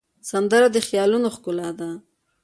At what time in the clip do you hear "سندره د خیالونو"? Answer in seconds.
0.29-1.27